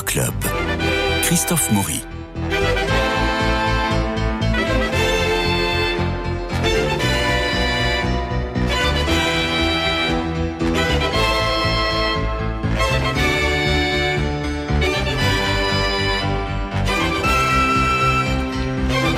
[0.00, 0.32] Club.
[1.22, 2.00] Christophe Maury.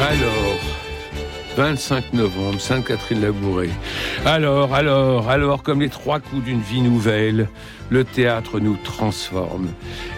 [0.01, 0.59] Alors,
[1.57, 3.71] 25 novembre, Sainte-Catherine-Labourée.
[4.27, 7.49] Alors, alors, alors, comme les trois coups d'une vie nouvelle,
[7.91, 9.69] le théâtre nous transforme.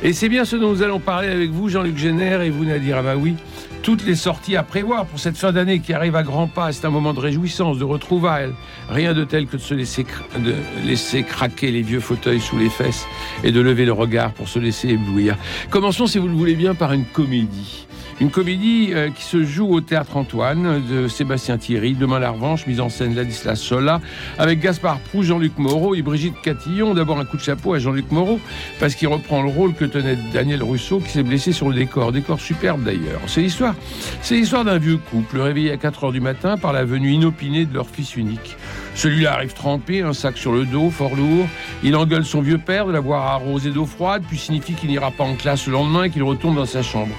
[0.03, 2.99] Et c'est bien ce dont nous allons parler avec vous, Jean-Luc Génère et vous, Nadir
[2.99, 3.37] Amaoui.
[3.83, 6.85] Toutes les sorties à prévoir pour cette fin d'année qui arrive à grands pas, c'est
[6.87, 8.53] un moment de réjouissance, de retrouvailles.
[8.91, 10.05] Rien de tel que de se laisser,
[10.39, 10.55] de
[10.85, 13.07] laisser craquer les vieux fauteuils sous les fesses
[13.43, 15.37] et de lever le regard pour se laisser éblouir.
[15.71, 17.86] Commençons, si vous le voulez bien, par une comédie.
[18.19, 22.67] Une comédie euh, qui se joue au Théâtre Antoine de Sébastien Thierry, Demain la revanche,
[22.67, 24.01] mise en scène Ladislas Sola,
[24.39, 26.95] avec Gaspard Proust, Jean-Luc Moreau et Brigitte Catillon.
[26.95, 28.41] D'abord un coup de chapeau à Jean-Luc Moreau,
[28.81, 32.11] parce qu'il reprend le rôle que tenait Daniel Russo, qui s'est blessé sur le décor.
[32.11, 33.21] Décor superbe d'ailleurs.
[33.27, 33.75] C'est l'histoire,
[34.23, 37.67] c'est l'histoire d'un vieux couple réveillé à 4 heures du matin par la venue inopinée
[37.67, 38.57] de leur fils unique.
[38.95, 41.47] Celui-là arrive trempé, un sac sur le dos, fort lourd.
[41.83, 45.25] Il engueule son vieux père de l'avoir arrosé d'eau froide, puis signifie qu'il n'ira pas
[45.25, 47.15] en classe le lendemain et qu'il retourne dans sa chambre.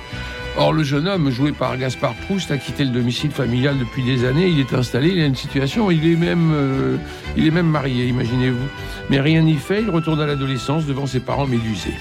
[0.59, 4.25] Or, le jeune homme, joué par Gaspard Proust, a quitté le domicile familial depuis des
[4.25, 4.47] années.
[4.47, 8.67] Il est installé, il a une situation, il est même, euh, marié, imaginez-vous.
[9.11, 11.93] Mais rien n'y fait, il retourne à l'adolescence devant ses parents médusés.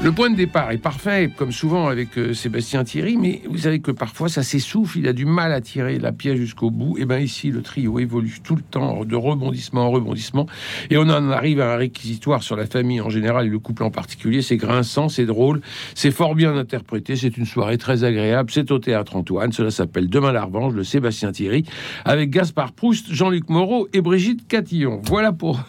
[0.00, 3.80] Le point de départ est parfait, comme souvent avec euh, Sébastien Thierry, mais vous savez
[3.80, 6.96] que parfois ça s'essouffle, il a du mal à tirer la pièce jusqu'au bout.
[6.98, 10.46] Et bien ici, le trio évolue tout le temps de rebondissement en rebondissement,
[10.90, 13.82] et on en arrive à un réquisitoire sur la famille en général et le couple
[13.82, 14.40] en particulier.
[14.40, 15.62] C'est grinçant, c'est drôle,
[15.96, 18.52] c'est fort bien interprété, c'est une soirée très agréable.
[18.52, 21.64] C'est au théâtre Antoine, cela s'appelle Demain la revanche, Sébastien Thierry,
[22.04, 25.02] avec Gaspard Proust, Jean-Luc Moreau et Brigitte Catillon.
[25.06, 25.64] Voilà pour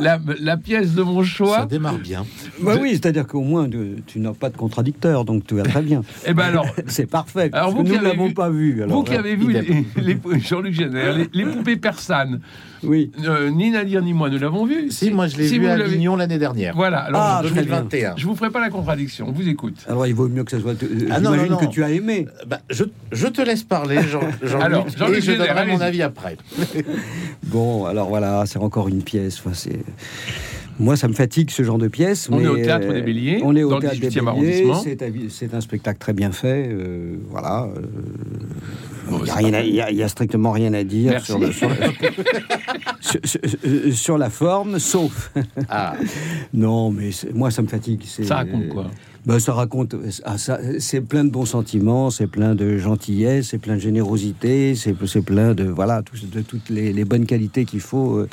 [0.00, 1.66] la, la pièce de mon Ça choix.
[1.66, 2.24] démarre bien.
[2.60, 5.82] Bah oui, c'est-à-dire qu'au moins tu, tu n'as pas de contradicteur, donc tout va très
[5.82, 6.02] bien.
[6.26, 7.50] Eh ben alors, C'est parfait.
[7.52, 8.82] Alors, vous que nous ne l'avons pas vu.
[8.82, 9.52] Alors, Vous qui là, avez vu
[9.96, 12.40] les- Jean-Luc Génère, les, les poupées persanes,
[12.84, 13.10] Oui.
[13.24, 14.90] euh, ni Nadir ni moi ne l'avons vu.
[14.90, 16.74] Si, moi je l'ai si vu à Avignon l'année dernière.
[16.74, 17.62] Voilà, alors Ah, en très bien.
[17.82, 18.14] 2021.
[18.16, 19.76] je vous ferai pas la contradiction, on vous écoute.
[19.88, 20.72] Alors il vaut mieux que ça soit.
[20.82, 21.66] euh, Ah non, J'imagine non, non.
[21.68, 22.26] que tu as aimé.
[22.46, 26.36] Bah, je, je te laisse parler, Jean, Jean-Luc, Alors, et je donnerai mon avis après.
[27.44, 29.38] Bon, alors voilà, c'est encore une pièce.
[29.38, 29.78] Enfin, c'est.
[30.78, 32.28] Moi, ça me fatigue ce genre de pièce.
[32.32, 34.08] On mais, est au Théâtre euh, des Béliers, On est au dans le théâtre des
[34.08, 34.28] 18e Béliers.
[34.28, 34.80] arrondissement.
[34.82, 36.66] C'est un- C'est un spectacle très bien fait.
[36.70, 37.68] euh, voilà.
[39.06, 41.68] Euh, Bon, Il n'y a, il il strictement rien à dire sur, le- sur,
[43.00, 45.32] sur- sur- euh, sur la forme, sauf.
[45.68, 45.94] Ah,
[46.54, 48.02] non, mais moi, ça me fatigue.
[48.04, 48.86] Ça raconte quoi?
[49.24, 53.58] Ben, ça raconte, ah, ça- c'est plein de bons sentiments, c'est plein de gentillesse, c'est
[53.58, 57.78] plein de générosité, c'est plein de voilà, tout- de toutes les, les bonnes qualités qu'il
[57.80, 58.28] faut euh,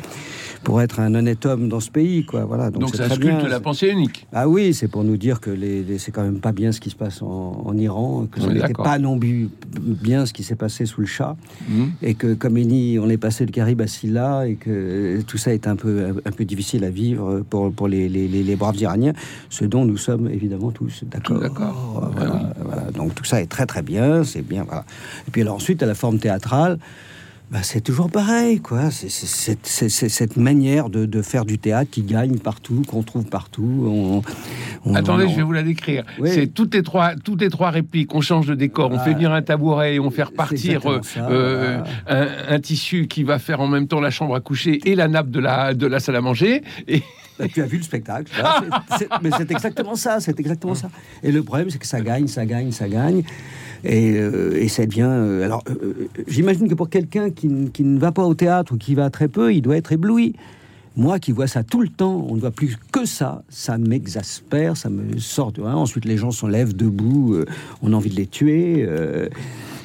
[0.64, 2.44] pour être un honnête homme dans ce pays, quoi.
[2.46, 3.48] Voilà, donc ça sculpte bien.
[3.48, 4.28] la pensée unique.
[4.34, 6.80] Ah oui, c'est pour nous dire que les, les- c'est quand même pas bien ce
[6.80, 9.50] qui se passe en, en Iran, que ce n'était pas non plus
[9.80, 11.36] bien ce qui s'est passé sous le Shah,
[11.70, 11.92] Mhm.
[12.02, 15.54] et que comme Eni, on est passé le Caribe à Silla, et que tout ça
[15.54, 19.14] est un peu, un peu difficile à vivre pour, pour les, les- les- braves Iraniens,
[19.50, 21.38] ce dont nous sommes évidemment tous d'accord.
[22.16, 22.92] Voilà, voilà.
[22.92, 24.64] Donc tout ça est très très bien, c'est bien.
[24.64, 24.84] Voilà.
[25.28, 26.78] Et puis alors ensuite, à la forme théâtrale,
[27.52, 28.92] bah, c'est toujours pareil, quoi.
[28.92, 33.64] C'est cette manière de, de faire du théâtre qui gagne partout, qu'on trouve partout.
[33.88, 34.22] On,
[34.86, 36.04] on- Attendez, on- je vais vous la décrire.
[36.20, 36.30] Oui.
[36.32, 38.14] C'est toutes les trois, toutes les trois répliques.
[38.14, 41.00] On change de décor, on Ah, fait venir un tabouret et on fait repartir euh,
[41.20, 44.94] euh, un, un tissu qui va faire en même temps la chambre à coucher et
[44.96, 46.62] la nappe de la, de la salle à manger.
[46.88, 47.02] Et
[47.40, 48.32] Bah, tu as vu le spectacle.
[48.98, 50.90] c'est- mais c'est exactement ça, c'est exactement ça.
[51.24, 53.24] Et le problème, c'est que ça gagne, ça gagne, ça gagne.
[53.84, 55.08] Et, euh, et ça devient.
[55.10, 58.78] euh, alors, euh, j'imagine que pour quelqu'un qui, qui ne va pas au théâtre ou
[58.78, 60.36] qui va très peu, il doit être ébloui.
[60.98, 64.76] Moi qui vois ça tout le temps, on ne voit plus que ça, ça m'exaspère,
[64.76, 65.62] ça me sort de.
[65.62, 65.76] hein.
[65.76, 67.46] Ensuite, les gens se lèvent debout, euh,
[67.82, 68.84] on a envie de les tuer.
[68.86, 69.30] euh,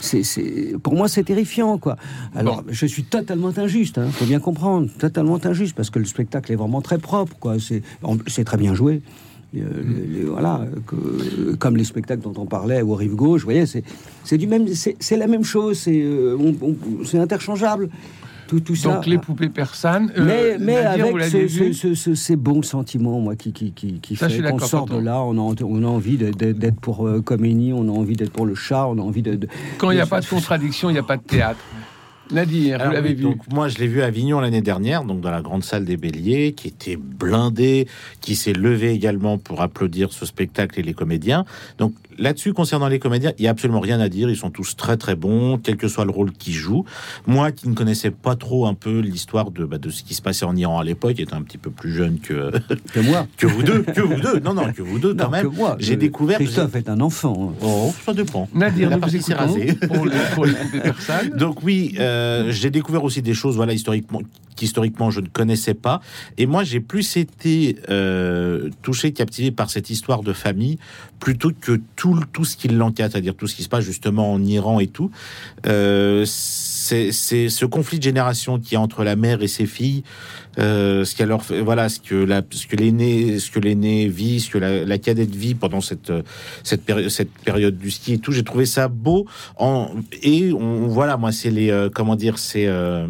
[0.01, 1.97] c'est, c'est- pour moi, c'est terrifiant, quoi.
[2.35, 6.51] Alors, je suis totalement injuste, il faut bien comprendre, totalement injuste, parce que le spectacle
[6.53, 7.57] est vraiment très propre, quoi.
[7.61, 9.01] C'est très bien joué.
[9.61, 13.47] Euh, les- les- voilà, que- comme les spectacles dont on parlait au Rive Gauche, vous
[13.47, 13.85] voyez, c'est,
[14.25, 16.37] c'est du même, c'est, c'est la même chose, c'est, euh,
[17.05, 17.89] c'est interchangeable.
[18.47, 18.95] Tout, tout ça.
[18.97, 20.13] donc les poupées persanes.
[20.19, 24.01] euh, Mais, mais avec ce- ce- ce- ce- ces bons sentiments, moi, qui, qui, qui,
[24.01, 27.23] qui Ça, fait qu'on sort de là, on a, on a envie d'être pour euh,
[27.27, 29.35] on a envie d'être pour le chat, on a envie de...
[29.37, 29.49] de-
[29.79, 31.59] Quand il n'y a de- pas de contradiction, il n'y a pas de théâtre.
[32.31, 33.23] Nadir, Alors vous l'avez oui, vu.
[33.23, 35.97] donc, moi, je l'ai vu à Avignon l'année dernière, donc dans la grande salle des
[35.97, 37.87] Béliers, qui était blindée,
[38.21, 41.45] qui s'est levée également pour applaudir ce spectacle et les comédiens.
[41.79, 44.31] Donc là-dessus, concernant les comédiens, il y a absolument rien à dire.
[44.31, 46.85] Ils sont tous très très bons, quel que soit le rôle qu'ils jouent.
[47.27, 50.23] Moi, qui ne connaissais pas trop un peu l'histoire de, bah, de ce qui se
[50.23, 52.51] passait en Iran à l'époque, étant un petit peu plus jeune que
[52.93, 53.27] Que moi.
[53.37, 55.43] que vous deux, que vous deux, non non, que vous deux quand Non, même.
[55.43, 55.77] que moi.
[55.79, 56.39] J'ai Euh, découvert.
[56.39, 57.53] Christophe est un enfant.
[57.53, 57.59] hein.
[57.63, 58.49] Oh, ça dépend.
[58.55, 59.73] Nadir, La nous vous partie s'est écoutons rasée.
[59.75, 60.47] pour, le- pour
[60.83, 61.31] personnes.
[61.37, 62.14] Donc oui, euh,
[62.49, 64.21] j'ai découvert aussi des choses, voilà, historiquement,
[64.57, 66.01] qu'historiquement je ne connaissais pas.
[66.39, 70.79] Et moi, j'ai plus été euh, touché, captivé par cette histoire de famille,
[71.21, 74.43] plutôt que tout, tout ce qui l'encadre, c'est-à-dire tout ce qui se passe justement en
[74.43, 75.11] Iran et tout.
[75.67, 76.25] Euh,
[76.85, 80.03] c'est c'est ce conflit de génération qui est entre la mère et ses filles,
[80.59, 84.09] euh, ce qu'elle leur fait, voilà, ce que la, ce que l'aîné, ce que l'aîné
[84.09, 86.13] vit, ce que la, la cadette vit pendant cette
[86.63, 88.33] cette période, cette période du ski et tout.
[88.33, 89.27] J'ai trouvé ça beau.
[89.57, 89.91] En,
[90.23, 93.07] et on, voilà, moi, c'est les, euh, comment dire, c'est euh,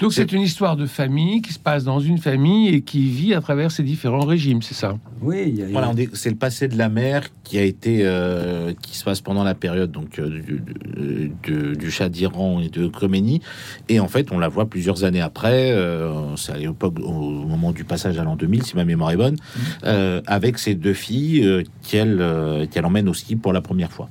[0.00, 3.34] Donc c'est une histoire de famille qui se passe dans une famille et qui vit
[3.34, 4.96] à travers ces différents régimes, c'est ça?
[5.20, 8.72] Oui, il y a- voilà, c'est le passé de la mère qui a été, euh,
[8.80, 12.68] qui se passe pendant la période donc euh, du, du, du- du Shah d'Iran et
[12.70, 13.42] de Khomeini.
[13.90, 15.70] Et en fait, on la voit plusieurs années après.
[15.72, 17.12] Euh, c'est à l'époque, au
[17.46, 19.36] moment du passage à l'an 2000, si ma mémoire est bonne,
[19.84, 23.92] euh, avec ses deux filles euh, qu'elle euh, qu'elle emmène au ski pour la première
[23.92, 24.08] fois.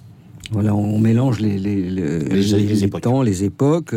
[0.51, 3.01] Voilà, on mélange les, les, les, Les- les- les les époques.
[3.01, 3.93] temps, les époques,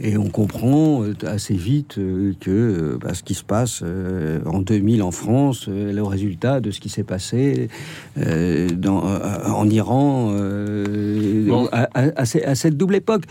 [0.00, 3.82] et on comprend euh, assez vite euh, que euh, bah, ce qui se passe
[4.46, 7.68] en 2000 en France est le résultat de ce qui s'est passé
[8.16, 10.32] dans, en Iran
[11.46, 11.68] Bon.
[11.72, 13.22] à, à- à ce- à cette double époque.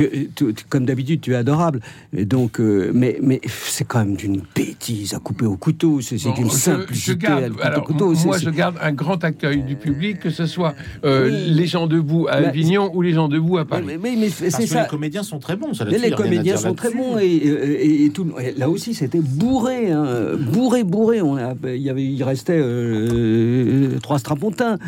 [0.00, 1.80] Euh, euh, tu- tu- tu- comme d'habitude, tu es adorable.
[2.16, 6.00] Et donc, euh, mais, mais c'est quand même d'une bêtise à couper au couteau.
[6.00, 8.14] C'est Bon, d'une simplicité je garde- à couper alors, au couteau.
[8.24, 10.74] Moi, je garde un grand accueil du public, que ce soit
[11.04, 11.50] euh, Oui.
[11.54, 13.84] les gens debout à Bah, Avignon ou les gens debout à Paris.
[13.86, 14.82] mais, mais- mais c'est Parce que ça.
[14.82, 15.74] les comédiens sont très bons.
[15.74, 18.26] Ça, Mais les comédiens sont très bons et, et- et tout.
[18.40, 20.06] et là aussi, c'était bourré, hein,
[20.52, 21.22] bourré, bourré.
[21.22, 24.78] On a, il y avait, il restait euh, trois strapontins.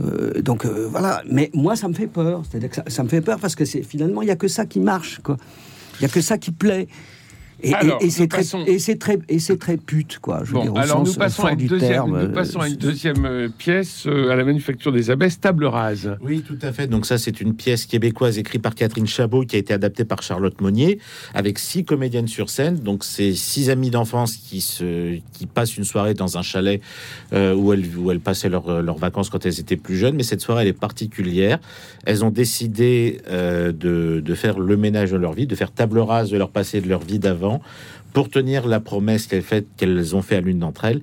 [0.00, 1.22] Euh, donc euh, voilà.
[1.30, 2.42] Mais moi, ça me fait peur.
[2.48, 4.48] C'est-à-dire que ça, ça me fait peur parce que c'est finalement, il y a que
[4.48, 5.20] ça qui marche.
[6.00, 6.88] Il y a que ça qui plaît.
[7.64, 10.40] Et, et- Alors, et c'est très, passons- et c'est très, et c'est très pute, quoi.
[10.44, 12.22] Je veux Bon, dire, alors nous sens passons, fort à une, du deuxième, terme.
[12.26, 15.64] nous passons à une Euh, deuxième euh, pièce euh, à la Manufacture des Abbesses, Table
[15.64, 16.16] Rase.
[16.22, 16.86] Oui, tout à fait.
[16.86, 20.22] Donc ça, c'est une pièce québécoise écrite par Catherine Chabot qui a été adaptée par
[20.22, 20.98] Charlotte Monnier
[21.34, 22.76] avec six comédiennes sur scène.
[22.76, 26.80] Donc c'est six amies d'enfance qui se qui passent une soirée dans un chalet
[27.32, 30.16] euh, où elles où elles passaient leurs leurs vacances quand elles étaient plus jeunes.
[30.16, 31.58] Mais cette soirée elle est particulière.
[32.04, 35.98] Elles ont décidé euh, de de faire le ménage de leur vie, de faire table
[35.98, 37.53] rase de leur passé, de leur vie d'avant,
[38.12, 41.00] pour tenir la promesse qu'elles fait qu'elles ont fait à l'une d'entre elles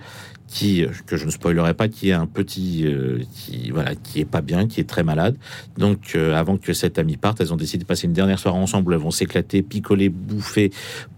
[0.48, 4.25] qui, que je ne spoilerai pas, qui est un petit, euh, qui voilà, qui est
[4.25, 5.38] pas bien, qui est très malade.
[5.77, 8.57] Donc, euh, avant que cette amie parte, elles ont décidé de passer une dernière soirée
[8.57, 8.94] ensemble.
[8.94, 10.71] Elles vont s'éclater, picoler, bouffer,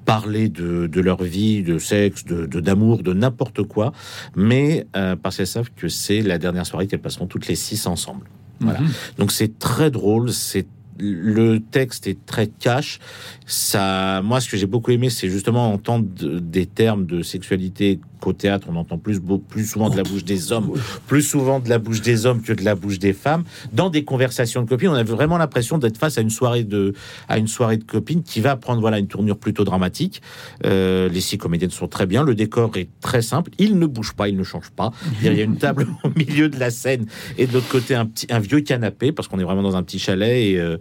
[0.05, 3.91] parler de, de leur vie, de sexe, de de- d'amour, de, n'importe quoi.
[4.35, 7.87] Mais euh, parce qu'elles savent que c'est la dernière soirée qu'elles passeront toutes les six
[7.87, 8.27] ensemble.
[8.59, 8.81] Voilà.
[8.81, 8.89] Mhm.
[9.17, 10.67] Donc c'est très drôle, c'est
[10.99, 12.99] le texte est très cash.
[13.45, 17.99] Ça, moi, ce que j'ai beaucoup aimé, c'est justement entendre de- des termes de sexualité
[18.23, 20.71] qu'au théâtre, on entend plus, beau- plus souvent de la bouche des hommes,
[21.07, 23.43] plus souvent de la bouche des hommes que de la bouche des femmes.
[23.73, 26.93] Dans des conversations de copines, on a vraiment l'impression d'être face à une soirée de,
[27.27, 30.21] à une soirée de copines qui va prendre voilà une tournure plutôt dramatique.
[30.65, 32.23] Euh, les six comédiennes sont très bien.
[32.23, 33.51] Le décor est très simple.
[33.59, 34.91] Il ne bouge pas, il ne change pas.
[35.21, 37.05] Il y a une table au milieu de la scène
[37.37, 39.83] et de l'autre côté un petit, un vieux canapé parce qu'on est vraiment dans un
[39.83, 40.77] petit chalet et euh,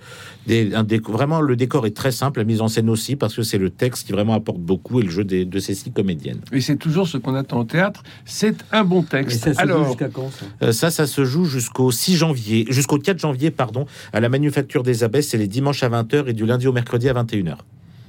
[0.47, 3.35] des, un déco- vraiment le décor est très simple, la mise en scène aussi parce
[3.35, 5.91] que c'est le texte qui vraiment apporte beaucoup et le jeu des- de ces six
[5.91, 6.41] comédiennes.
[6.53, 9.45] Et c'est toujours ce qu'on attend au théâtre, c'est un bon Et texte.
[9.45, 12.67] ça se joue Alors, jusqu'à quand ça Euh, ça, ça se joue jusqu'au 6 janvier,
[12.71, 15.29] jusqu'au 4 janvier, pardon, à la Manufacture des Abbesses.
[15.29, 17.57] C'est les dimanches à 20h et du lundi au mercredi à 21h.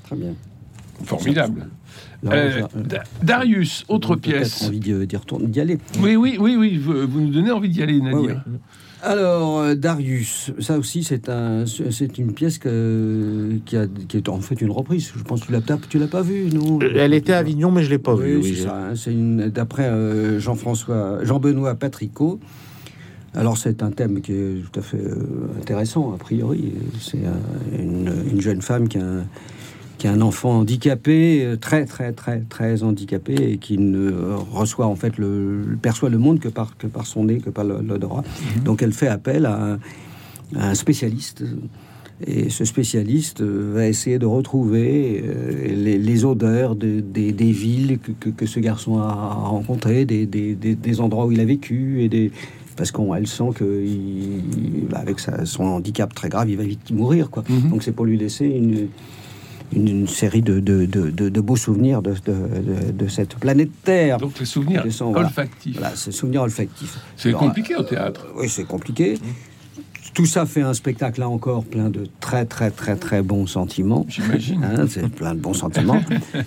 [0.05, 0.33] Très bien.
[1.05, 1.67] formidable.
[2.25, 4.63] Euh, Da- Darius, autre pièce.
[4.63, 5.77] envie d'y d'y retourner, d'y aller.
[5.99, 8.17] Oui, oui, oui, oui, vous, vous nous donnez envie d'y aller, Nadir.
[8.21, 8.37] Ouais, ouais.
[9.05, 14.29] Alors, euh, Darius, ça aussi, c'est un, c'est une pièce que, qui, a, qui est
[14.29, 15.11] en fait une reprise.
[15.17, 16.79] Je pense que tu l'as, tu l'as pas vue, non?
[16.81, 18.37] Euh, Elle était à Avignon, mais je l'ai pas Oui, vue.
[18.37, 18.75] oui, c'est ça.
[18.77, 22.39] hein, C'est une d'après euh, Jean-François, Jean-Benoît Patricot.
[23.35, 25.01] Alors c'est un thème qui est tout à fait
[25.59, 26.71] intéressant a priori.
[27.01, 29.25] C'est un- une, une jeune femme qui a un,
[30.03, 34.35] qui a un enfant handicapé, euh, très très très très handicapé et qui ne euh,
[34.51, 37.63] reçoit en fait le perçoit le monde que par que par son nez, que par
[37.63, 38.25] l'odorat.
[38.65, 39.79] Donc elle fait appel à un,
[40.57, 41.45] à un spécialiste.
[42.27, 45.23] Et ce spécialiste euh, va essayer de retrouver
[45.85, 49.09] les, les odeurs de- des, des villes que, que- que ce garçon a
[49.55, 52.31] rencontrées, des, des- des- endroits où il a vécu et des,
[52.75, 56.91] parce qu'elle sent que il- bah, avec sa- son handicap très grave, il va vite
[56.91, 57.29] mourir.
[57.29, 57.43] Quoi.
[57.49, 57.69] Mhm.
[57.71, 58.87] Donc c'est pour lui laisser une,
[59.75, 64.17] une, une série de, de, de, beaux souvenirs de, de, de- de cette planète Terre.
[64.17, 65.27] Donc les souvenirs voilà.
[65.27, 65.77] olfactifs.
[65.79, 66.97] Voilà, souvenirs olfactifs.
[67.17, 68.27] C'est compliqué au théâtre.
[68.37, 69.17] oui, c'est compliqué.
[70.13, 74.05] Tout ça fait un spectacle, là encore, plein de très, très, très, très bons sentiments.
[74.07, 74.63] J'imagine.
[74.63, 76.01] Hein, c'est plein de bons sentiments.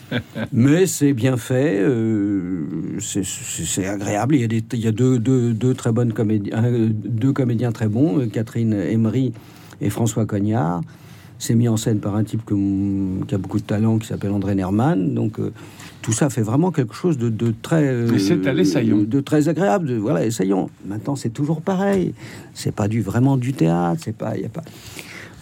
[0.53, 2.65] Mais c'est bien fait, euh,
[3.01, 4.37] c'est- agréable.
[4.37, 7.33] Il y a, des, il y a deux, deux, deux très bonnes comédiens, euh, deux
[7.33, 9.33] comédiens très bons, euh, Catherine Emery
[9.81, 10.83] et François Cognard.
[11.39, 14.31] C'est mis en scène par un type que- qui a beaucoup de talent, qui s'appelle
[14.31, 15.13] André Nerman.
[15.15, 15.53] Donc euh,
[16.03, 18.07] tout ça fait vraiment quelque chose de, de très, euh,
[19.05, 19.87] de très agréable.
[19.89, 20.71] De, voilà, essayons.
[20.87, 22.15] Maintenant, c'est toujours pareil.
[22.55, 24.01] C'est pas du vraiment du théâtre.
[24.05, 24.65] C'est pas, y a pas.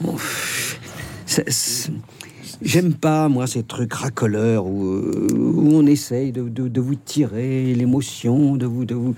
[0.00, 0.16] Bon,
[2.62, 6.94] J'aime pas, moi, ces trucs racoleurs où, euh, où on essaye de, de- de vous
[6.94, 8.84] tirer l'émotion, de vous.
[8.84, 9.14] De vous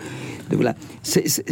[0.51, 0.75] de, voilà.
[1.03, 1.45] C'est-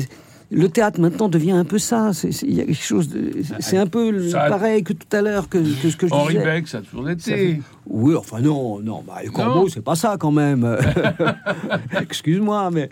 [0.54, 2.12] le théâtre maintenant devient un peu ça.
[2.42, 3.30] Il y a quelque chose de.
[3.60, 6.12] C'est un peu le- Ça- pareil que tout à l'heure que, que ce que je
[6.14, 6.44] Henri disais.
[6.44, 7.30] Beck, ça a toujours été.
[7.30, 9.68] fait- Oui, enfin non, non, bah, les corbeaux, Non.
[9.68, 10.64] c'est pas ça quand même.
[12.00, 12.88] Excuse-moi, mais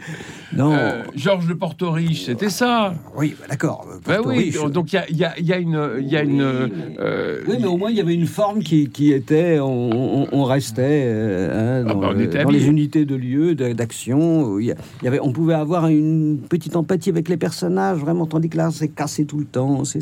[0.56, 0.72] non.
[0.74, 2.94] Euh, Georges de Porto-Riche, c'était ça.
[3.16, 3.86] oui, bah, d'accord.
[4.26, 5.80] oui, donc il y a, y y une...
[6.00, 8.62] Il y a une Oui, euh, Oui, mais au moins il y avait une forme
[8.62, 12.50] qui, qui était, on, on- on restait euh, hein, Ah dans, bah, on le- dans
[12.50, 14.58] les unités de lieu, d'action.
[14.58, 18.56] Il y avait, on pouvait avoir une petite empathie avec les personnages, vraiment, tandis que
[18.56, 19.84] là, c'est cassé tout le temps.
[19.84, 20.00] C'est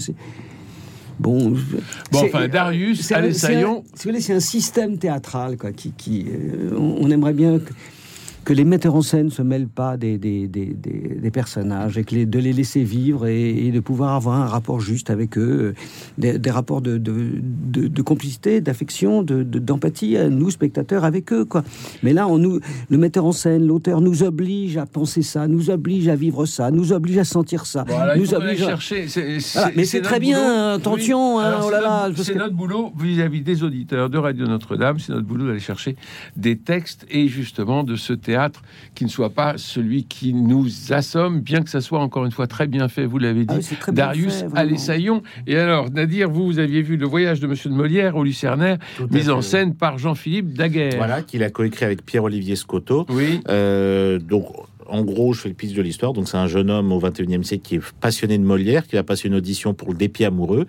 [1.19, 1.51] bon.
[2.13, 3.85] Bon, enfin, Darius, c'est un- allez, c'est un- Saillon.
[3.95, 7.59] si vous voulez, c'est un système théâtral quoi, qui, qui euh, on, on aimerait bien
[7.59, 7.73] que,
[8.45, 12.15] que les metteurs en scène se mêlent pas des, des, des, des- personnages et que
[12.15, 15.75] les, de les laisser vivre et, et de pouvoir avoir un rapport juste avec eux,
[16.23, 21.33] euh, des, rapports de, de, de- de complicité, d'affection, de- de- d'empathie, nous spectateurs avec
[21.33, 21.63] eux quoi.
[22.03, 25.71] Mais là, on nous, le metteur en scène, l'auteur nous oblige à penser ça, nous
[25.71, 28.63] oblige à vivre ça, nous oblige à sentir ça, Voilà, nous oblige.
[28.63, 29.07] à- chercher.
[29.55, 30.75] Voilà, mais c'est très bien, boulot.
[30.77, 34.11] attention, hein, oh c'est là notre- là, parce C'est que- notre boulot vis-à-vis des auditeurs
[34.11, 34.99] de Radio Notre-Dame.
[34.99, 35.97] C'est notre boulot d'aller chercher
[36.37, 38.63] des textes et justement de ce théâtre
[38.95, 42.47] qui ne soit pas celui qui nous assomme, bien que ça soit encore une fois
[42.47, 43.05] très bien fait.
[43.05, 44.45] Vous l'avez dit, Ah oui, c'est très bien Darius
[44.77, 45.23] Saillon.
[45.47, 48.79] Et alors, Nadir, vous, vous aviez vu le voyage de Monsieur de Molière au Lucernaire,
[48.97, 50.97] Tout à mis fait, en scène par Jean-Philippe Daguerre.
[50.97, 53.07] Voilà, qu'il a coécrit avec Pierre-Olivier Scotto.
[53.09, 53.41] Oui.
[53.49, 54.47] Euh, donc,
[54.91, 56.13] en gros, je fais le pitch de l'histoire.
[56.13, 59.03] Donc, c'est un jeune homme au 21e siècle qui est passionné de Molière, qui va
[59.03, 60.67] passer une audition pour le dépit amoureux.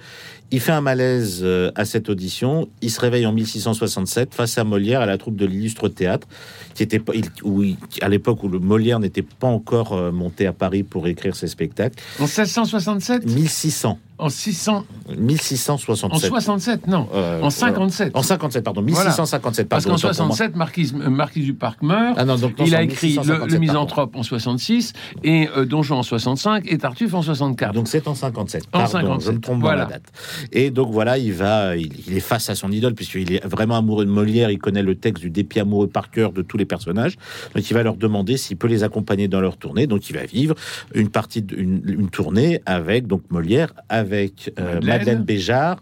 [0.51, 2.68] Il fait un malaise euh, à cette audition.
[2.82, 6.28] Il se réveille en 1667 face à Molière à la troupe de l'illustre théâtre,
[6.75, 7.01] qui était
[7.44, 7.63] où
[8.01, 11.48] à l'époque où le Molière n'était pas encore euh, monté à Paris pour écrire ses
[11.48, 11.98] spectacles.
[12.20, 16.30] En 1667 1600, En 600 En 1667.
[16.30, 17.08] 67, non.
[17.13, 18.12] Euh, en 57.
[18.16, 19.10] En 57, pardon, Voilà.
[19.10, 19.68] 1657.
[19.68, 20.36] Parce pardon, qu'en pour moi.
[20.36, 22.16] 67, Marquise, euh, Marquise du Parc meurt.
[22.18, 23.60] Ah non, donc non, il a en écrit le, 1657, le pardon.
[23.60, 27.74] Misanthrope en 66 et euh, Donjon en 65 et Tartuffe en 64.
[27.74, 28.66] Donc c'est en 57.
[28.68, 29.86] En Pardon, 57, je me trompe voilà.
[29.86, 30.04] dans la date.
[30.51, 33.78] Et donc voilà, il va, il, il est face à son idole puisqu'il est vraiment
[33.78, 34.51] amoureux de Molière.
[34.51, 37.16] Il connaît le texte du dépit amoureux par cœur de tous les personnages.
[37.56, 39.88] Donc il va leur demander s'il peut les accompagner dans leur tournée.
[39.88, 40.54] Donc il va vivre
[40.94, 44.86] une partie, de- une, une tournée avec donc Molière, avec euh, Madeleine.
[44.86, 45.77] Madeleine Béjart.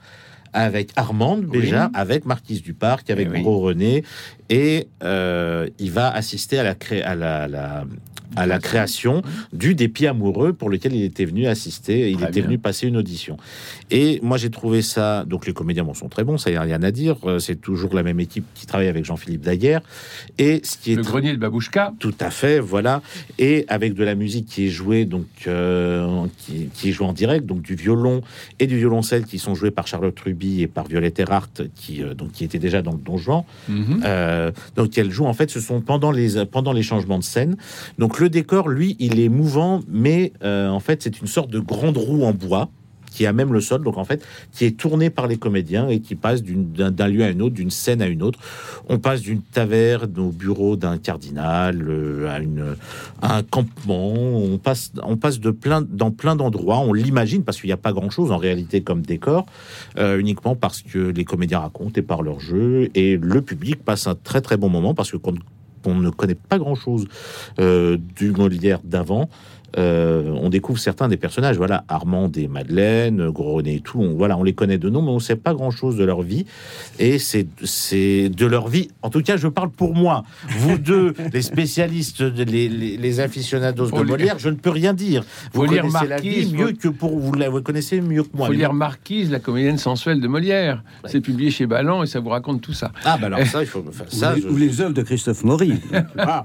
[0.53, 1.59] Avec Armande Oui.
[1.61, 3.41] Béjart, avec Marquise du Parc, avec Eh oui.
[3.41, 4.03] Gros René,
[4.49, 7.85] et euh, il va assister à la, cré- à la, la-
[8.35, 12.11] à la création du dépit amoureux pour lequel il était venu assister.
[12.11, 12.47] Il Très était bien.
[12.47, 13.37] venu passer une audition.
[13.89, 15.25] Et moi, j'ai trouvé ça.
[15.25, 17.15] Donc, les comédiens bon, sont très bons, ça y a rien à dire.
[17.27, 19.81] Euh, C'est toujours la même équipe qui travaille avec Jean-Philippe Daguerre.
[20.37, 21.93] Et ce qui est Le grenier de Babouchka.
[21.97, 23.01] tout à fait, voilà.
[23.39, 27.13] Et avec de la musique qui est jouée, donc euh, qui, qui est jouée en
[27.13, 28.21] direct, donc du violon
[28.59, 32.13] et du violoncelle qui sont joués par Charlotte Ruby et par Violette Erhardt, qui euh,
[32.13, 33.43] donc qui était déjà dans le Don Juan.
[33.67, 34.01] Mhm.
[34.05, 37.57] Euh, donc elle joue en fait, ce sont pendant les pendant les changements de scène.
[37.97, 41.59] Donc le décor, lui, il est mouvant, mais euh, en fait c'est une sorte de
[41.59, 42.69] grande roue en bois
[43.09, 45.99] qui a même le sol, donc en fait, qui est tourné par les comédiens et
[45.99, 48.39] qui passe d'un lieu à un autre, d'une scène à une autre.
[48.87, 52.75] On passe d'une taverne au bureau d'un cardinal, euh, à, une,
[53.21, 54.13] un campement.
[54.13, 56.79] On passe, on passe de plein, dans plein d'endroits.
[56.79, 59.45] On l'imagine parce qu'il n'y a pas grand-chose en réalité comme décor,
[59.97, 64.07] euh, uniquement parce que les comédiens racontent et par leur jeu et le public passe
[64.07, 65.33] un très très bon moment parce que quand
[65.85, 67.07] on ne connaît pas grand-chose
[67.59, 69.29] euh, du Molière d'avant.
[69.77, 74.15] Euh, on découvre certains des personnages, voilà, Armand et Madeleine, Gros René et tout, on,
[74.15, 76.45] voilà, on les connaît de nom, mais on ne sait pas grand-chose de leur vie,
[76.97, 77.47] et c'est
[78.29, 80.23] de leur vie, en tout cas, je parle pour moi,
[80.57, 84.55] vous deux, les spécialistes, de- les, les, les aficionados Faut de lire- Molière, je ne
[84.55, 85.23] peux rien dire,
[85.53, 88.01] vous Faut lire connaissez la Marquise, vie faut- mieux que pour, vous la vous connaissez
[88.01, 88.47] mieux que moi.
[88.47, 90.83] faut lire Marquise, la comédienne sensuelle de Molière.
[91.05, 92.91] C'est publié chez Ballant et ça vous raconte tout ça.
[93.05, 95.01] Ah, bah alors ça, il faut, enfin, ça, ou, les, je- ou les œuvres de
[95.01, 95.73] Christophe Maury.
[96.17, 96.43] Ah,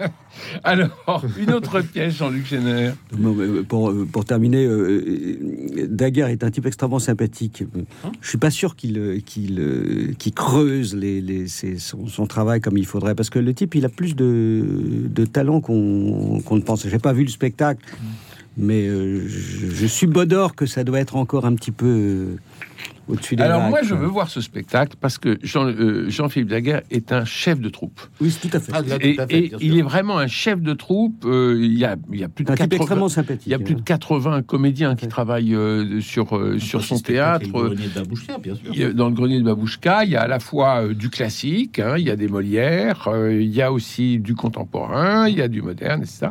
[0.64, 2.94] Alors, une autre pièce, Jean-Luc Génère.
[3.68, 7.64] Pour, pour terminer, euh, Daguerre est un type extrêmement sympathique.
[8.20, 13.14] Je suis pas sûr qu'il creuse les, les ses- son, son travail comme il faudrait,
[13.14, 14.64] parce que le type, il a plus de,
[15.08, 16.86] de talent qu'on qu'on ne pense.
[16.88, 17.84] J'ai pas vu le spectacle,
[18.56, 22.36] mais euh, je, je bodor que ça doit être encore un petit peu euh,
[23.08, 23.98] au-dessus des Alors moi, je quoi.
[23.98, 28.00] veux voir ce spectacle parce que Jean, euh, Jean-Philippe Daguerre est un chef de troupe.
[28.20, 28.72] Oui, tout à fait.
[28.74, 31.24] Ah, là, Et, tout à fait, et bien il est vraiment un chef de troupe.
[31.24, 33.46] euh, il, y a, il y a plus de un type 80 extrêmement sympathique.
[33.46, 37.44] il y a plus de 80 comédiens qui travaillent euh, sur, euh, sur son théâtre.
[37.46, 38.94] Le grenier de Babouchka, bien sûr.
[38.94, 41.96] Dans le grenier de Babouchka, il y a à la fois euh, du classique, hein,
[41.98, 45.48] il y a des Molières, euh, il y a aussi du contemporain, il y a
[45.48, 46.28] du moderne, etc.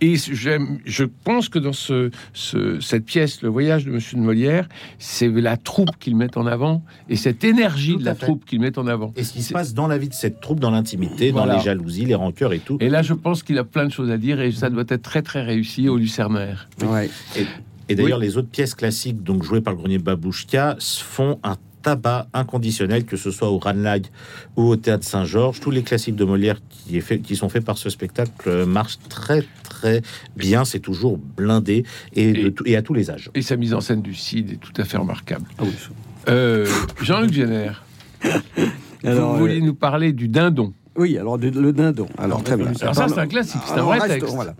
[0.00, 4.22] Et j'aime- je pense que dans ce, ce- cette pièce, Le voyage de Monsieur de
[4.22, 8.44] Molière, c'est la troupe qu'il met en avant et cette énergie Tout de la troupe
[8.44, 9.12] qu'il met en avant.
[9.16, 11.52] Et ce qui se passe dans la vie de cette troupe, dans l'intimité, Voilà.
[11.54, 12.78] dans les jalousies, les rancœurs et tout.
[12.80, 15.02] Et là, je pense qu'il a plein de choses à dire et ça doit être
[15.02, 16.68] très très réussi au Lucernaire.
[16.84, 17.10] Ouais.
[17.88, 21.56] Et d'ailleurs, les autres pièces classiques, donc jouées par le grenier Babouchka, se font un
[21.82, 24.06] tabac inconditionnel, que ce soit au Ranlag
[24.56, 25.60] ou au Théâtre Saint-Georges.
[25.60, 28.64] Tous les classiques de Molière qui, est fait, qui sont faits par ce spectacle euh,
[28.64, 29.73] marchent très très
[30.36, 30.64] bien.
[30.64, 33.30] C'est toujours blindé et, de Et- tout- et à tous les âges.
[33.34, 35.46] Et sa mise en scène du Cid est tout à fait remarquable.
[35.58, 35.72] Ah oui.
[36.28, 36.66] Euh,
[37.02, 37.84] Jean-Luc Génère,
[39.04, 40.72] Alors, vous vouliez euh, nous parler du dindon.
[40.96, 42.06] oui, alors de- le dindon.
[42.18, 42.72] Alors très bien.
[42.80, 44.34] Alors ça, c'est un classique, c'est un vrai reste- texte.
[44.34, 44.54] voilà.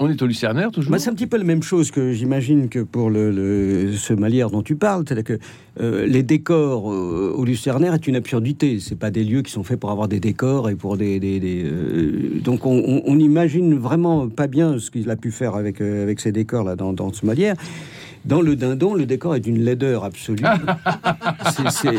[0.00, 2.68] On est au Lucernaire toujours Bah, c'est un petit peu la même chose que j'imagine
[2.68, 5.38] que pour le, le- ce Malière dont tu parles, c'est-à-dire que
[5.80, 8.78] euh, les décors euh, au Lucernaire est une absurdité.
[8.80, 11.40] C'est pas des lieux qui sont faits pour avoir des décors et pour des, des-
[11.40, 15.80] des, euh, donc on, on, imagine vraiment pas bien ce qu'il a pu faire avec
[15.80, 17.56] avec ces décors là dans, dans ce Malière.
[18.24, 20.42] Dans le dindon, le décor est d'une laideur absolue.
[21.50, 21.94] C'est- c'est-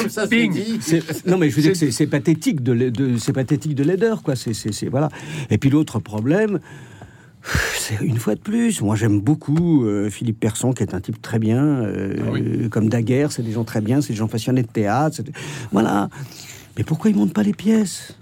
[0.00, 0.26] Comme ça,
[1.26, 4.34] non mais je veux dire que c'est pathétique de, c'est pathétique de laideur quoi.
[4.36, 5.08] C'est voilà.
[5.50, 6.60] Et puis l'autre problème
[7.78, 11.22] c'est une fois de plus moi j'aime beaucoup euh, Philippe Persson qui est un type
[11.22, 12.68] très bien euh, Ah oui.
[12.70, 15.20] comme Daguerre c'est des gens très bien c'est des gens passionnés de théâtre
[15.70, 16.08] voilà.
[16.76, 18.16] Mais pourquoi ils montent pas les pièces?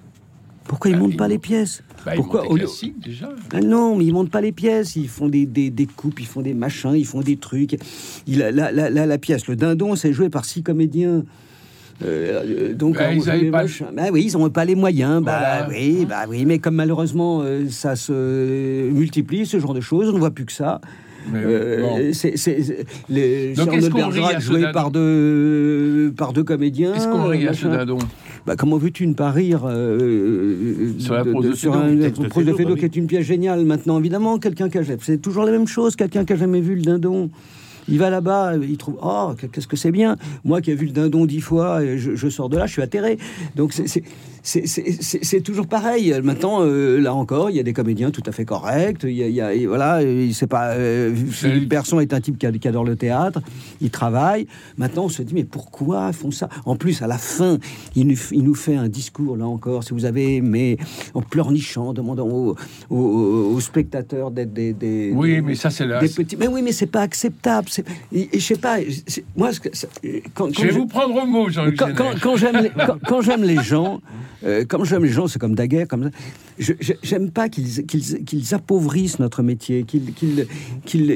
[0.64, 1.82] Pourquoi ils Bah, montent pas les pièces?
[2.04, 3.30] Bah, pourquoi au déjà.
[3.52, 4.96] ah non, mais ils montent pas les pièces.
[4.96, 7.76] Ils font des, des, des coupes, ils font des machins, ils font des trucs.
[8.26, 11.23] Il, a- la, la, la, la pièce, le dindon, c'est joué par six comédiens.
[12.04, 13.87] Euh, euh, donc, Bah, ils on joue avaient les pas- machins.
[13.96, 15.23] Bah oui, ils n'ont pas les moyens.
[15.23, 15.68] Bah Voilà.
[15.70, 20.14] oui, bah oui, mais comme malheureusement euh, ça se multiplie, ce genre de choses, on
[20.14, 20.81] ne voit plus que ça.
[21.35, 22.11] Euh, bon.
[22.12, 26.92] c'est Charles Bergerac joué par deux par deux comédiens.
[26.94, 27.96] Est-ce qu'on rit à ce dindon
[28.46, 32.28] Bah, comment veux-tu ne pas rire euh, Sur la prose de sur un texte de
[32.28, 34.83] prose de Feydeau, Feydeau bah qui est une pièce géniale maintenant évidemment quelqu'un qui a
[35.00, 37.30] c'est toujours la même chose quelqu'un qui a jamais vu le dindon
[37.88, 40.16] il va là-bas, il trouve oh qu'est-ce que c'est bien.
[40.44, 42.72] Moi qui ai vu le dindon dix fois, et je, je sors de là, je
[42.72, 43.18] suis atterré.
[43.57, 44.02] Donc c'est-
[44.46, 46.14] c'est toujours pareil.
[46.22, 49.02] Maintenant, euh, là encore, il y a des comédiens tout à fait corrects.
[49.04, 50.00] Il y a, il y a- voilà,
[50.33, 53.40] c'est pas euh, Philippe Persson est un type qui, a- qui adore le théâtre,
[53.80, 54.46] il travaille.
[54.76, 56.50] Maintenant, on se dit mais pourquoi font ça?
[56.66, 57.57] En plus, à la fin,
[57.96, 59.83] il nous, il nous fait un discours là encore.
[59.83, 60.76] Si vous avez aimé,
[61.14, 62.54] en pleurnichant, demandant aux,
[62.90, 62.96] aux-
[63.54, 66.00] aux spectateurs d'être des, des Oui, des- mais ça, c'est là.
[66.00, 66.37] des petits.
[66.37, 67.68] Mais oui, mais c'est pas acceptable.
[68.12, 68.76] Et, et je sais pas.
[69.37, 69.88] Moi, c'est-
[70.35, 72.37] quand, Je quand vais je- vous prendre au mot, Jean-Luc quand, quand- quand
[72.87, 74.00] quand, quand j'aime les gens,
[74.44, 76.11] euh, comme j'aime les gens, c'est comme Daguerre, comme
[76.59, 76.72] ça.
[77.02, 80.46] J'aime pas qu'ils, qu'ils, qu'ils appauvrissent notre métier, qu'ils, qu'ils,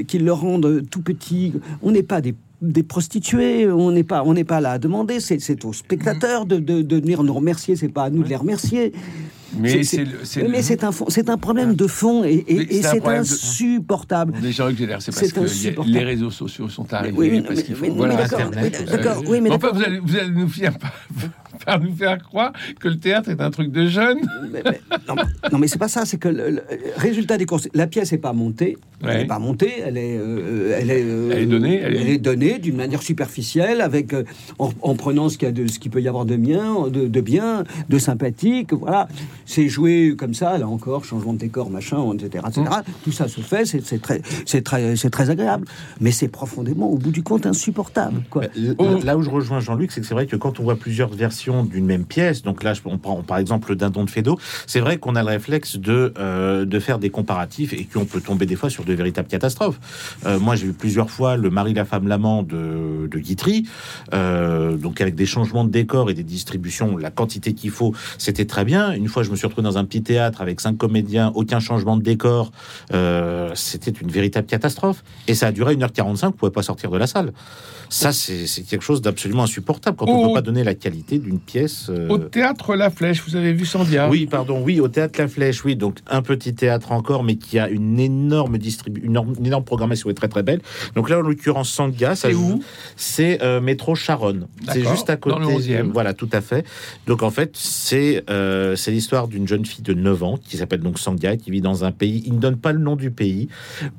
[0.07, 1.53] qu'ils le rendent tout petit.
[1.83, 5.21] On n'est pas des des prostituées, on n'est pas, on n'est pas là à demander.
[5.21, 7.77] C'est, aux spectateurs de, de, de venir nous remercier.
[7.77, 8.93] C'est pas à nous de les remercier.
[9.57, 14.35] Mais C'est- un, c'est un problème de fond et, et- c'est de- insupportable.
[14.51, 17.17] Jean-Luc Génère, c'est parce que a- les réseaux sociaux sont arrivés.
[17.17, 18.17] Oui, mais- parce qu'il faut- mais- mais voilà.
[18.17, 19.75] d'accord, Internet, oui, euh, oui, mais d'accord.
[19.75, 20.75] vous allez, vous allez nous faire,
[21.65, 23.89] faire nous faire croire que le théâtre est un truc de.
[24.53, 26.05] Mais- mais- non, mais- non, mais c'est pas ça.
[26.05, 26.63] C'est que le, le-
[26.97, 28.77] résultat des courses, la pièce n'est pas montée.
[29.05, 29.75] Elle n'est pas montée.
[29.85, 33.81] Elle est, euh, elle est, euh, Elle est donnée, elle est- donnée d'une manière superficielle,
[33.81, 34.25] avec euh,
[34.59, 36.89] en, en prenant ce qu'il y a de, ce qu'il peut y avoir de bien,
[36.89, 38.73] de, de bien, de sympathique.
[38.73, 39.07] Voilà,
[39.47, 40.59] c'est joué comme ça.
[40.59, 42.63] Là encore, changement de décor, machin, etc., etc.
[42.69, 42.93] Mm.
[43.05, 43.65] Tout ça se fait.
[43.67, 45.67] C'est très, c'est très, c'est très agréable.
[46.01, 48.23] Mais c'est profondément, au bout du compte, insupportable.
[48.31, 48.45] Quoi.
[48.57, 48.99] L- Oh.
[49.05, 51.38] Là où je rejoins Jean-Luc, c'est que c'est vrai que quand on voit plusieurs versions
[51.47, 54.99] d'une même pièce, donc là, on prend par exemple le dindon de Fédo, c'est vrai
[54.99, 58.57] qu'on a le réflexe de, euh, de faire des comparatifs et qu'on peut tomber des
[58.57, 59.79] fois sur de véritables catastrophes.
[60.27, 63.65] Euh, moi, j'ai vu plusieurs fois le mari, la femme, l'amant de, de Guitry,
[64.15, 68.45] euh, donc avec des changements de décor et des distributions, la quantité qu'il faut, c'était
[68.47, 68.93] très bien.
[68.93, 71.97] Une fois, je me suis retrouvé dans un petit théâtre avec cinq comédiens, aucun changement
[71.97, 72.51] de décor,
[73.55, 75.03] c'était une véritable catastrophe.
[75.27, 77.33] Et ça a duré 1h45, vous pouvez pas sortir de la salle.
[77.91, 80.29] Ça, c'est quelque chose d'absolument insupportable quand on Oh.
[80.29, 81.87] peut pas donner la qualité d'une pièce.
[81.91, 85.29] euh, Au théâtre La Flèche, vous avez vu Sandia oui, pardon, oui, au théâtre La
[85.29, 89.35] Flèche, oui, donc un petit théâtre encore, mais qui a une énorme distribu une, énorme-
[89.39, 90.61] une énorme programmation et très très belle.
[90.95, 92.63] Donc là, en l'occurrence, Sanga, ça C'est joue- où?
[92.97, 94.47] C'est euh, métro Charonne.
[94.73, 95.35] C'est juste à côté.
[95.39, 95.91] dans le 11e.
[95.93, 96.65] voilà, tout à fait.
[97.07, 100.81] Donc en fait, c'est euh, c'est l'histoire d'une jeune fille de 9 ans qui s'appelle
[100.81, 102.23] donc Sanga, qui vit dans un pays.
[102.27, 103.49] Il ne donne pas le nom du pays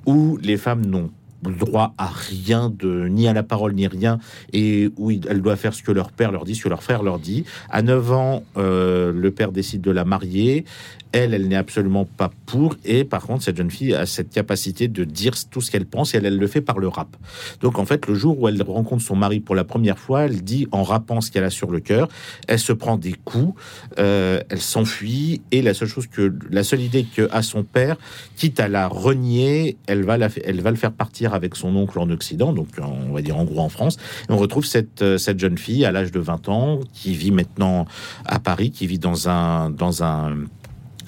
[0.05, 1.11] où les femmes n'ont
[1.43, 4.19] droit à rien de ni à la parole ni rien
[4.53, 7.03] et où elle doit faire ce que leur père leur dit ce que leur frère
[7.03, 7.45] leur dit.
[7.69, 10.65] À 9 ans euh, le père décide de la marier
[11.11, 12.75] elle elle n'est absolument pas pour.
[12.85, 16.13] Et par contre cette jeune fille a cette capacité de dire tout ce qu'elle pense
[16.13, 17.15] et elle, elle le fait par le rap.
[17.61, 20.41] Donc en fait le jour où elle rencontre son mari pour la première fois elle
[20.41, 22.07] dit en rappant ce qu'elle a sur le cœur
[22.47, 23.53] elle se prend des coups
[23.97, 25.41] euh, elle s'enfuit.
[25.51, 27.97] Et la seule chose que la seule idée que a son père
[28.35, 32.09] quitte à la renier, elle va, elle va le faire partir avec son oncle en
[32.09, 33.97] Occident, donc on va dire en gros en France.
[34.29, 37.31] Et on retrouve cette, euh, cette jeune fille à l'âge de 20 ans qui vit
[37.31, 37.85] maintenant
[38.25, 40.37] à Paris, qui vit dans un, dans un,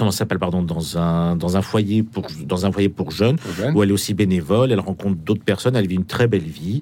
[0.02, 3.36] comment ça s'appelle, pardon, dans un, dans un foyer pour, dans un foyer pour jeunes
[3.76, 6.82] où elle est aussi bénévole, elle rencontre d'autres personnes, elle vit une très belle vie.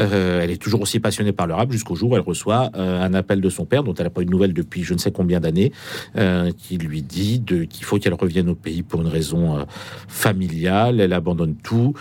[0.00, 3.00] Euh, elle est toujours aussi passionnée par le rap jusqu'au jour où elle reçoit euh,
[3.00, 4.98] un appel de son père, dont elle n'a pas eu de nouvelles depuis je ne
[4.98, 5.70] sais combien d'années,
[6.16, 9.64] euh, qui lui dit qu'il faut qu'elle revienne au pays pour une raison
[10.08, 11.00] familiale.
[11.00, 11.94] Elle abandonne tout,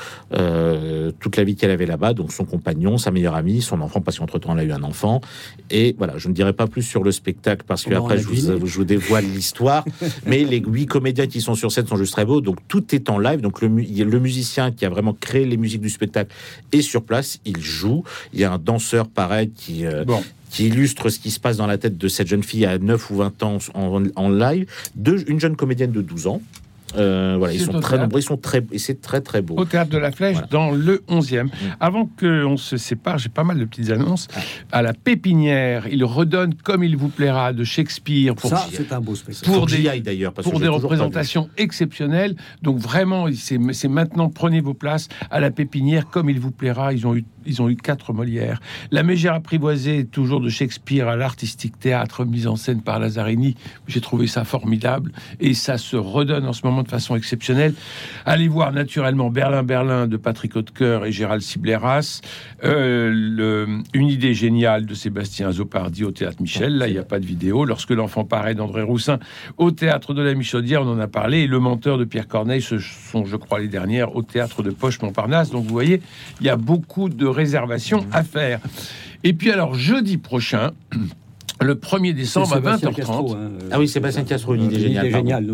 [1.19, 4.17] toute la vie qu'elle avait là-bas, donc son compagnon, sa meilleure amie, son enfant, parce
[4.17, 5.21] qu'entre-temps elle a eu un enfant.
[5.69, 8.27] Et voilà, je ne dirai pas plus sur le spectacle parce que Non, après je
[8.27, 9.85] vous, je vous dévoile l'histoire.
[10.25, 12.41] Mais les huit comédiens qui sont sur scène sont juste très beaux.
[12.41, 13.41] Donc tout est en live.
[13.41, 16.33] Donc le, musicien qui a vraiment créé les musiques du spectacle
[16.71, 17.39] est sur place.
[17.45, 18.03] Il joue.
[18.33, 20.23] Il y a un danseur pareil qui euh, Bon.
[20.49, 23.11] qui illustre ce qui se passe dans la tête de cette jeune fille à 9
[23.11, 24.67] ou 20 ans en, en live.
[25.27, 26.41] Une jeune comédienne de 12 ans.
[26.97, 29.55] Euh, voilà, ils sont très nombreux, ils sont très, et c'est très très beau.
[29.57, 30.47] Au théâtre de la Flèche, Voilà.
[30.47, 31.45] dans le 11e.
[31.45, 31.49] Mm.
[31.79, 34.27] Avant qu'on se sépare, j'ai pas mal de petites annonces.
[34.71, 39.01] À la Pépinière, il redonne comme il vous plaira de Shakespeare pour, Ça, c'est un
[39.01, 39.51] beau spectacle.
[39.51, 42.35] pour des- aille, d'ailleurs parce pour que des représentations exceptionnelles.
[42.61, 46.93] Donc vraiment, c'est c'est maintenant, prenez vos places à la Pépinière comme il vous plaira.
[46.93, 48.59] Ils ont eu, ils ont eu quatre Molières.
[48.91, 53.55] La Mégère apprivoisée, toujours de Shakespeare à l'artistique théâtre, mise en scène par Lazzarini.
[53.87, 57.73] J'ai trouvé ça formidable et ça se redonne en ce moment de façon exceptionnelle.
[58.25, 62.21] Allez voir naturellement Berlin Berlin de Patrick Hautecoeur et Gérald Sibleras.
[62.63, 66.77] Euh, une idée géniale de Sébastien Azopardi au théâtre Michel.
[66.77, 67.65] Là, il n'y a pas de vidéo.
[67.65, 69.19] Lorsque l'enfant paraît d'André Roussin
[69.57, 71.39] au théâtre de la Michaudière, on en a parlé.
[71.39, 74.69] Et le menteur de Pierre Corneille, ce sont, je crois, les dernières au théâtre de
[74.69, 75.49] Poche Montparnasse.
[75.51, 76.01] Donc, vous voyez,
[76.39, 78.59] il y a beaucoup de réservations à faire.
[79.23, 80.71] Et puis, alors, jeudi prochain,
[81.61, 82.95] le 1er décembre à Sébastien 20h30.
[82.95, 85.25] Castro, hein, Ah oui, Sébastien Castro, une idée géniale, pardon.
[85.27, 85.47] géniale.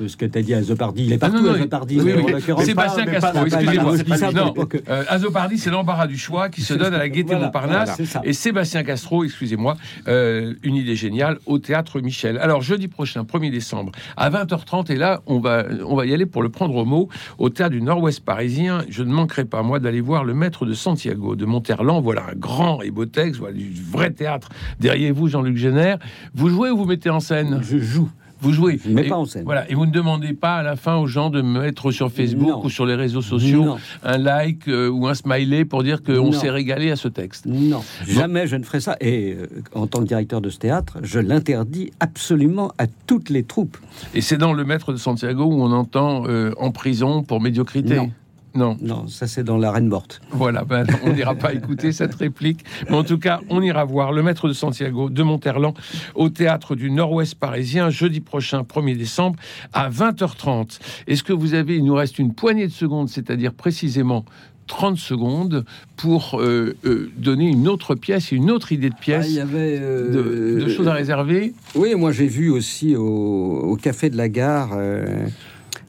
[0.00, 1.58] je- Ce que tu as dit à Zopardi, il est Ah, partout, non, non, à
[1.58, 2.00] Zopardi.
[2.00, 3.94] oui, oui, Sébastien Castro, excusez-moi.
[4.34, 4.54] Non,
[4.88, 8.00] euh, Azopardi, c'est l'embarras du choix qui se donne à la gaieté Voilà, Montparnasse.
[8.00, 8.28] voilà.
[8.28, 9.76] Et Sébastien Castro, excusez-moi,
[10.08, 12.38] euh, une idée géniale au théâtre Michel.
[12.38, 16.26] Alors jeudi prochain, 1er décembre, à 20h30, et là, on va, on va y aller
[16.26, 18.82] pour le prendre au mot, au théâtre du Nord-Ouest parisien.
[18.90, 22.02] Je ne manquerai pas, moi, d'aller voir le maître de Santiago de Monterland.
[22.02, 24.48] Voilà un grand et beau texte, voilà du vrai théâtre.
[24.80, 25.98] Derrière vous, Jean-Luc Génère.
[26.34, 27.60] Vous jouez ou vous mettez en scène?
[27.62, 28.08] Je joue.
[28.42, 28.78] Vous jouez.
[28.84, 29.44] Je ne mets Et- pas en scène.
[29.44, 29.68] Voilà.
[29.70, 32.64] Et vous ne demandez pas à la fin aux gens de mettre sur Facebook Non.
[32.64, 33.76] ou sur les réseaux sociaux Non.
[34.02, 37.46] un like euh, ou un smiley pour dire qu'on s'est régalé à ce texte.
[37.46, 38.96] Non, jamais je ne ferai ça.
[39.00, 43.42] Et euh, en tant que directeur de ce théâtre, je l'interdis absolument à toutes les
[43.42, 43.78] troupes.
[44.14, 47.96] Et c'est dans le Maître de Santiago où on entend euh, en prison pour médiocrité.
[47.96, 48.10] Non.
[48.56, 48.76] Non.
[48.80, 50.20] Non, ça c'est dans la Reine morte.
[50.30, 52.64] Voilà, ben, on n'ira pas écouter cette réplique.
[52.88, 55.74] Mais en tout cas, on ira voir le Maître de Santiago de Monterland
[56.14, 59.38] au théâtre du Nord-Ouest parisien jeudi prochain, 1er décembre,
[59.72, 60.78] à 20h30.
[61.06, 64.24] Est-ce que vous avez, il nous reste une poignée de secondes, c'est-à-dire précisément
[64.66, 65.64] 30 secondes,
[65.96, 69.40] pour euh, euh, donner une autre pièce, une autre idée de Ah, pièce il y
[69.40, 71.54] avait de, euh, de choses à réserver?
[71.76, 74.76] Oui, moi j'ai vu aussi au, au café de la gare.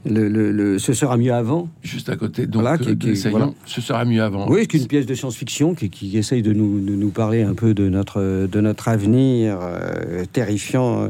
[0.08, 1.70] Le, le- le- ce sera mieux avant.
[1.84, 2.46] juste à côté.
[2.48, 3.52] Donc, Voilà, euh, qui- qui- voilà.
[3.66, 4.50] ce sera mieux avant.
[4.50, 7.54] Oui, c'est une pièce de science-fiction qui, qui essaye de nous, de nous parler un
[7.54, 11.10] peu de notre, de notre avenir euh, terrifiant, euh,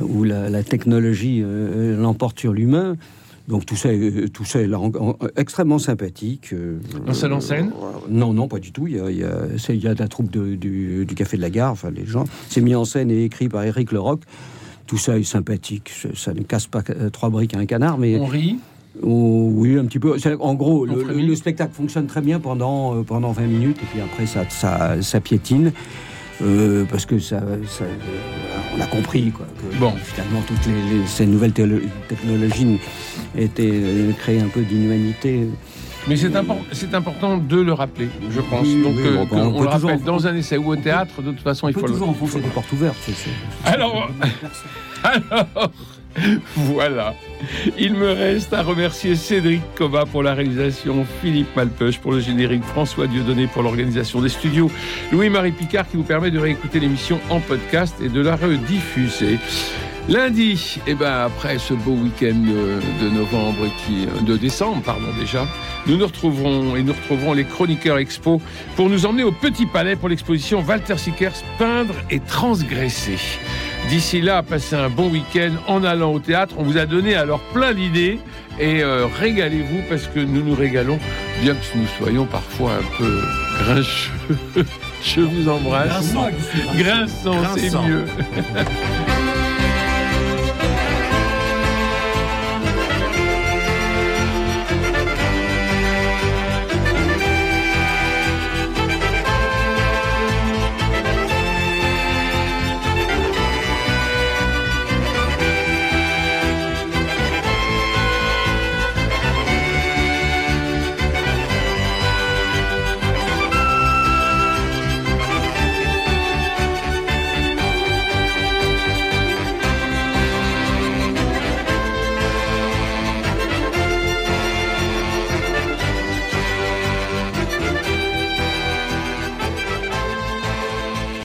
[0.00, 2.96] où la, la technologie euh, l'emporte sur l'humain.
[3.46, 6.50] Donc tout ça, est- tout ça est là, en- en- extrêmement sympathique.
[6.54, 8.86] euh, Un seul en scène euh, Non, non, pas du tout.
[8.86, 9.36] Il y a, il y a,
[9.68, 12.24] il y a la troupe de- du, du Café de la Gare, enfin les gens.
[12.48, 14.22] C'est mis en scène et écrit par Éric Leroc.
[14.86, 15.90] Tout ça est sympathique.
[16.14, 18.58] Ça- ne casse pas euh, trois briques à un canard, mais On rit.
[19.02, 20.16] Oh, oui, un petit peu.
[20.40, 24.26] En gros, le, spectacle fonctionne très bien pendant, euh, pendant 20 minutes, et puis après,
[24.26, 25.72] ça, ça, ça piétine.
[26.42, 29.92] euh, parce que ça, ça, euh, on a compris quoi, que Bon.
[30.02, 32.78] finalement toutes les, les- ces nouvelles technologies
[33.38, 35.46] étaient euh, créées un peu d'inhumanité.
[36.06, 38.62] Mais c'est impor- c'est important de le rappeler, je pense.
[38.66, 39.26] Oui, Donc, oui, euh, on on,
[39.58, 41.80] peut le rappelle dans un essai ou au théâtre, de toute façon, On il peut
[41.80, 41.92] faut le.
[41.92, 42.96] toujours enfoncer des portes ouvertes.
[43.00, 43.30] c'est- c'est-
[43.72, 44.10] Alors,
[45.02, 45.70] alors,
[46.56, 47.14] voilà.
[47.78, 52.62] Il me reste à remercier Cédric Coba pour la réalisation, Philippe Malpeuch pour le générique,
[52.64, 54.70] François Dieudonné pour l'organisation des studios,
[55.10, 59.38] Louis-Marie Picard qui vous permet de réécouter l'émission en podcast et de la rediffuser.
[60.06, 65.06] Lundi, eh ben après ce beau week-end euh, de novembre qui, euh, de décembre, pardon
[65.18, 65.46] déjà,
[65.86, 68.42] nous nous retrouverons et nous retrouverons les chroniqueurs expo
[68.76, 73.16] pour nous emmener au Petit Palais pour l'exposition Walter Sickers peindre et transgresser.
[73.88, 76.56] D'ici là, passez un bon week-end en allant au théâtre.
[76.58, 78.18] On vous a donné alors plein d'idées
[78.60, 80.98] et euh, régalez-vous parce que nous nous régalons,
[81.40, 83.22] bien que nous soyons parfois un peu
[83.60, 84.36] grincheux.
[85.02, 86.14] Je vous embrasse.
[86.76, 87.56] Grinçant.
[87.56, 88.04] C'est mieux.